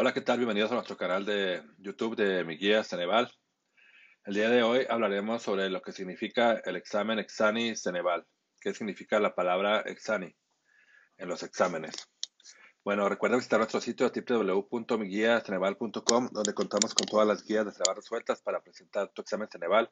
Hola, 0.00 0.14
¿qué 0.14 0.20
tal? 0.20 0.38
Bienvenidos 0.38 0.70
a 0.70 0.74
nuestro 0.74 0.96
canal 0.96 1.26
de 1.26 1.60
YouTube 1.78 2.14
de 2.14 2.44
Mi 2.44 2.56
Guía 2.56 2.84
Ceneval. 2.84 3.32
El 4.26 4.34
día 4.34 4.48
de 4.48 4.62
hoy 4.62 4.86
hablaremos 4.88 5.42
sobre 5.42 5.68
lo 5.70 5.82
que 5.82 5.90
significa 5.90 6.52
el 6.52 6.76
examen 6.76 7.18
Exani 7.18 7.74
Ceneval. 7.74 8.24
¿Qué 8.60 8.72
significa 8.72 9.18
la 9.18 9.34
palabra 9.34 9.80
Exani 9.80 10.32
en 11.16 11.28
los 11.28 11.42
exámenes? 11.42 11.96
Bueno, 12.84 13.08
recuerda 13.08 13.38
visitar 13.38 13.58
nuestro 13.58 13.80
sitio 13.80 14.12
www.miguiaceneval.com 14.14 16.28
donde 16.30 16.54
contamos 16.54 16.94
con 16.94 17.08
todas 17.08 17.26
las 17.26 17.44
guías 17.44 17.66
de 17.66 17.72
Ceneval 17.72 17.96
resueltas 17.96 18.40
para 18.40 18.60
presentar 18.60 19.08
tu 19.08 19.22
examen 19.22 19.48
Ceneval. 19.50 19.90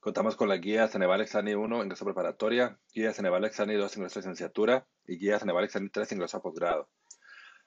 Contamos 0.00 0.34
con 0.34 0.48
la 0.48 0.56
guía 0.56 0.88
Ceneval 0.88 1.20
Exani 1.20 1.54
1, 1.54 1.84
ingreso 1.84 2.04
preparatoria, 2.04 2.80
guía 2.92 3.14
Ceneval 3.14 3.44
Exani 3.44 3.76
2, 3.76 3.96
ingreso 3.96 4.18
a 4.18 4.22
licenciatura 4.22 4.88
y 5.06 5.18
guía 5.18 5.38
Ceneval 5.38 5.66
Exani 5.66 5.88
3, 5.88 6.10
ingreso 6.10 6.38
a 6.38 6.42
posgrado 6.42 6.90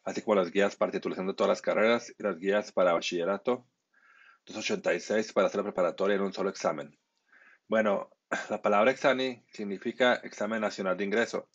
así 0.04 0.22
como 0.22 0.36
las 0.36 0.52
guías 0.52 0.76
para 0.76 0.92
titulación 0.92 1.28
de 1.28 1.34
todas 1.34 1.50
las 1.50 1.62
carreras 1.62 2.14
y 2.18 2.24
las 2.24 2.38
guías 2.38 2.72
para 2.72 2.94
bachillerato, 2.94 3.68
286 4.46 5.34
para 5.34 5.48
hacer 5.48 5.60
la 5.60 5.64
preparatoria 5.64 6.16
en 6.16 6.23
un 6.23 6.34
solo 6.34 6.50
examen. 6.50 6.98
Bueno, 7.68 8.10
la 8.50 8.62
palabra 8.62 8.91
exani 8.91 9.44
significa 9.52 10.16
examen 10.16 10.62
nacional 10.62 10.98
de 10.98 11.05
ingreso 11.05 11.50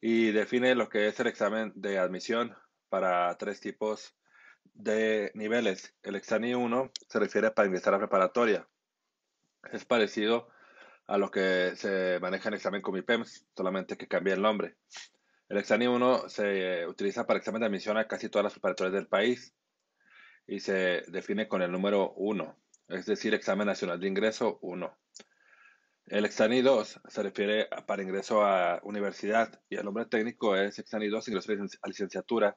y 0.00 0.32
define 0.32 0.74
lo 0.74 0.88
que 0.88 1.08
es 1.08 1.18
el 1.20 1.28
examen 1.28 1.72
de 1.74 1.98
admisión 1.98 2.56
para 2.88 3.36
tres 3.38 3.60
tipos 3.60 4.14
de 4.74 5.30
niveles. 5.34 5.94
El 6.02 6.16
exani 6.16 6.54
1 6.54 6.90
se 7.08 7.18
refiere 7.18 7.50
para 7.50 7.66
ingresar 7.66 7.94
a 7.94 7.98
preparatoria. 7.98 8.68
Es 9.72 9.84
parecido 9.84 10.48
a 11.06 11.18
lo 11.18 11.30
que 11.30 11.72
se 11.76 12.18
maneja 12.20 12.48
en 12.48 12.54
el 12.54 12.58
examen 12.58 12.82
Comipems, 12.82 13.46
solamente 13.56 13.96
que 13.96 14.08
cambia 14.08 14.34
el 14.34 14.42
nombre. 14.42 14.76
El 15.48 15.58
examen 15.58 15.88
1 15.88 16.28
se 16.28 16.86
utiliza 16.86 17.26
para 17.26 17.38
examen 17.38 17.60
de 17.60 17.66
admisión 17.66 17.96
a 17.96 18.08
casi 18.08 18.28
todas 18.28 18.44
las 18.44 18.52
preparatorias 18.52 18.94
del 18.94 19.06
país 19.06 19.54
y 20.46 20.60
se 20.60 21.02
define 21.08 21.48
con 21.48 21.62
el 21.62 21.70
número 21.70 22.12
1, 22.14 22.56
es 22.88 23.06
decir, 23.06 23.34
examen 23.34 23.66
nacional 23.66 24.00
de 24.00 24.08
ingreso 24.08 24.58
1. 24.62 24.98
El 26.06 26.24
examen 26.24 26.64
2 26.64 27.00
se 27.08 27.22
refiere 27.22 27.68
para 27.86 28.02
ingreso 28.02 28.44
a 28.44 28.80
universidad 28.84 29.60
y 29.68 29.76
el 29.76 29.84
nombre 29.84 30.06
técnico 30.06 30.56
es 30.56 30.78
examen 30.78 31.10
2 31.10 31.28
ingreso 31.28 31.52
a 31.82 31.88
licenciatura, 31.88 32.56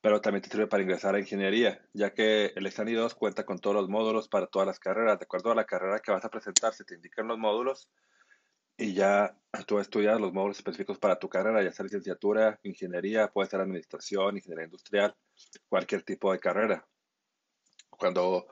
pero 0.00 0.20
también 0.20 0.42
te 0.42 0.48
sirve 0.48 0.66
para 0.66 0.82
ingresar 0.82 1.14
a 1.14 1.18
ingeniería, 1.18 1.84
ya 1.92 2.14
que 2.14 2.52
el 2.56 2.66
examen 2.66 2.94
2 2.94 3.14
cuenta 3.14 3.44
con 3.44 3.58
todos 3.58 3.76
los 3.76 3.88
módulos 3.88 4.28
para 4.28 4.46
todas 4.46 4.66
las 4.66 4.78
carreras. 4.78 5.18
De 5.18 5.24
acuerdo 5.24 5.50
a 5.52 5.54
la 5.54 5.64
carrera 5.64 5.98
que 5.98 6.10
vas 6.12 6.24
a 6.24 6.30
presentar, 6.30 6.74
se 6.74 6.84
te 6.84 6.94
indican 6.94 7.28
los 7.28 7.38
módulos 7.38 7.90
y 8.76 8.94
ya 8.94 9.36
tú 9.66 9.78
estudias 9.78 10.20
los 10.20 10.32
módulos 10.32 10.58
específicos 10.58 10.98
para 10.98 11.18
tu 11.18 11.28
carrera, 11.28 11.62
ya 11.62 11.72
sea 11.72 11.84
licenciatura, 11.84 12.58
ingeniería, 12.62 13.28
puede 13.28 13.48
ser 13.48 13.60
administración, 13.60 14.36
ingeniería 14.36 14.66
industrial, 14.66 15.14
cualquier 15.68 16.02
tipo 16.02 16.32
de 16.32 16.38
carrera. 16.38 16.86
Cuando 17.90 18.46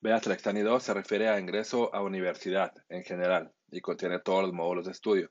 veas 0.00 0.26
el 0.26 0.32
Extani 0.32 0.60
2 0.60 0.82
se 0.82 0.94
refiere 0.94 1.28
a 1.28 1.38
ingreso 1.38 1.94
a 1.94 2.02
universidad 2.02 2.72
en 2.88 3.04
general 3.04 3.52
y 3.70 3.80
contiene 3.80 4.18
todos 4.18 4.42
los 4.42 4.52
módulos 4.52 4.86
de 4.86 4.92
estudio. 4.92 5.30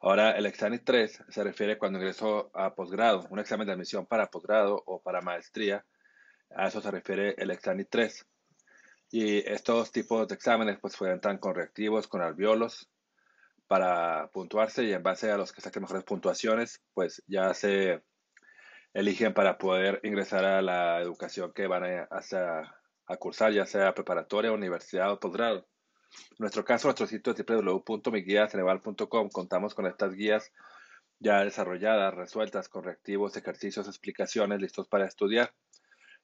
Ahora, 0.00 0.32
el 0.32 0.46
Extani 0.46 0.78
3 0.78 1.24
se 1.28 1.44
refiere 1.44 1.78
cuando 1.78 1.98
ingreso 1.98 2.50
a 2.54 2.74
posgrado, 2.74 3.26
un 3.30 3.38
examen 3.38 3.66
de 3.66 3.72
admisión 3.72 4.06
para 4.06 4.26
posgrado 4.26 4.82
o 4.86 5.00
para 5.00 5.22
maestría. 5.22 5.84
A 6.50 6.68
eso 6.68 6.80
se 6.80 6.90
refiere 6.90 7.34
el 7.38 7.50
Extani 7.50 7.84
3. 7.84 8.26
Y 9.10 9.38
estos 9.50 9.92
tipos 9.92 10.26
de 10.28 10.34
exámenes 10.34 10.78
pues 10.78 10.96
cuentan 10.96 11.38
con 11.38 11.54
reactivos, 11.54 12.08
con 12.08 12.20
albiolos, 12.20 12.90
para 13.66 14.28
puntuarse 14.28 14.84
y 14.84 14.92
en 14.92 15.02
base 15.02 15.30
a 15.30 15.36
los 15.36 15.52
que 15.52 15.60
saquen 15.60 15.82
mejores 15.82 16.04
puntuaciones, 16.04 16.82
pues 16.92 17.22
ya 17.26 17.54
se 17.54 18.02
eligen 18.92 19.34
para 19.34 19.58
poder 19.58 20.00
ingresar 20.04 20.44
a 20.44 20.62
la 20.62 21.00
educación 21.00 21.52
que 21.52 21.66
van 21.66 21.84
a, 21.84 22.08
a, 23.06 23.16
cursar, 23.16 23.52
ya 23.52 23.66
sea 23.66 23.94
preparatoria, 23.94 24.52
universidad 24.52 25.10
o 25.12 25.18
posgrado. 25.18 25.66
En 26.30 26.36
nuestro 26.38 26.64
caso, 26.64 26.88
nuestro 26.88 27.06
sitio 27.06 27.32
es 27.32 27.44
www.miguiaceneval.com. 27.44 29.30
Contamos 29.30 29.74
con 29.74 29.86
estas 29.86 30.14
guías 30.14 30.52
ya 31.18 31.42
desarrolladas, 31.42 32.14
resueltas, 32.14 32.68
con 32.68 32.84
reactivos, 32.84 33.36
ejercicios, 33.36 33.88
explicaciones, 33.88 34.60
listos 34.60 34.86
para 34.86 35.06
estudiar. 35.06 35.52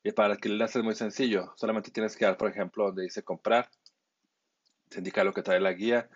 Y 0.04 0.12
para 0.12 0.34
adquirirlas 0.34 0.76
es 0.76 0.84
muy 0.84 0.94
sencillo. 0.94 1.52
Solamente 1.56 1.90
tienes 1.90 2.16
que 2.16 2.24
dar, 2.24 2.36
por 2.36 2.48
ejemplo, 2.48 2.84
donde 2.84 3.02
dice 3.02 3.22
comprar. 3.22 3.68
Se 4.90 4.98
indica 4.98 5.24
lo 5.24 5.32
que 5.32 5.42
trae 5.42 5.60
la 5.60 5.72
guía 5.72 6.08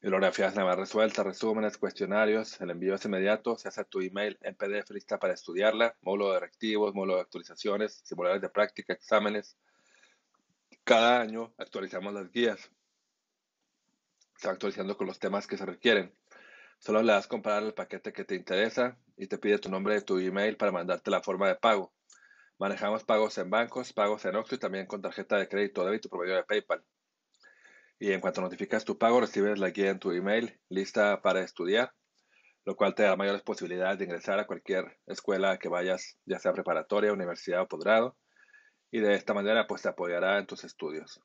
Bibliografías 0.00 0.54
más 0.54 0.76
resueltas, 0.76 1.26
resúmenes, 1.26 1.76
cuestionarios. 1.76 2.60
El 2.60 2.70
envío 2.70 2.94
es 2.94 3.04
inmediato. 3.04 3.58
Se 3.58 3.66
hace 3.66 3.84
tu 3.84 4.00
email 4.00 4.38
en 4.42 4.54
PDF 4.54 4.88
lista 4.90 5.18
para 5.18 5.34
estudiarla. 5.34 5.96
Módulo 6.02 6.32
de 6.32 6.38
reactivos, 6.38 6.94
módulo 6.94 7.16
de 7.16 7.22
actualizaciones, 7.22 8.00
simuladores 8.04 8.40
de 8.40 8.48
práctica, 8.48 8.92
exámenes. 8.92 9.56
Cada 10.84 11.20
año 11.20 11.52
actualizamos 11.58 12.14
las 12.14 12.30
guías. 12.30 12.70
Se 14.36 14.46
va 14.46 14.52
actualizando 14.52 14.96
con 14.96 15.08
los 15.08 15.18
temas 15.18 15.48
que 15.48 15.56
se 15.56 15.66
requieren. 15.66 16.14
Solo 16.78 17.02
le 17.02 17.12
das 17.12 17.26
comprar 17.26 17.64
el 17.64 17.74
paquete 17.74 18.12
que 18.12 18.24
te 18.24 18.36
interesa 18.36 18.96
y 19.16 19.26
te 19.26 19.36
pide 19.36 19.58
tu 19.58 19.68
nombre 19.68 19.96
y 19.96 20.00
tu 20.02 20.18
email 20.18 20.56
para 20.56 20.70
mandarte 20.70 21.10
la 21.10 21.22
forma 21.22 21.48
de 21.48 21.56
pago. 21.56 21.92
Manejamos 22.56 23.02
pagos 23.02 23.36
en 23.38 23.50
bancos, 23.50 23.92
pagos 23.92 24.24
en 24.26 24.36
Oxxo 24.36 24.54
y 24.54 24.58
también 24.58 24.86
con 24.86 25.02
tarjeta 25.02 25.38
de 25.38 25.48
crédito 25.48 25.84
débito 25.84 26.08
por 26.08 26.24
de 26.24 26.44
PayPal 26.44 26.84
y 27.98 28.12
en 28.12 28.20
cuanto 28.20 28.40
notificas 28.40 28.84
tu 28.84 28.98
pago 28.98 29.20
recibes 29.20 29.58
la 29.58 29.70
guía 29.70 29.90
en 29.90 29.98
tu 29.98 30.12
email 30.12 30.60
lista 30.68 31.20
para 31.22 31.40
estudiar, 31.40 31.92
lo 32.64 32.76
cual 32.76 32.94
te 32.94 33.02
da 33.02 33.16
mayores 33.16 33.42
posibilidades 33.42 33.98
de 33.98 34.04
ingresar 34.04 34.38
a 34.38 34.46
cualquier 34.46 34.98
escuela 35.06 35.58
que 35.58 35.68
vayas, 35.68 36.18
ya 36.24 36.38
sea 36.38 36.52
preparatoria, 36.52 37.12
universidad 37.12 37.62
o 37.62 37.68
posgrado, 37.68 38.16
y 38.90 39.00
de 39.00 39.14
esta 39.14 39.34
manera 39.34 39.66
pues 39.66 39.82
te 39.82 39.88
apoyará 39.88 40.38
en 40.38 40.46
tus 40.46 40.64
estudios. 40.64 41.20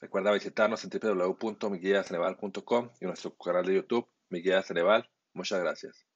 Recuerda 0.00 0.32
visitarnos 0.32 0.84
en 0.84 0.90
www.miguiaceneval.com 0.90 2.90
y 3.00 3.06
nuestro 3.06 3.34
canal 3.36 3.64
de 3.64 3.76
YouTube, 3.76 4.08
Mi 4.28 4.42
Guía 4.42 4.62
Ceneval. 4.62 5.08
Muchas 5.32 5.60
gracias. 5.60 6.06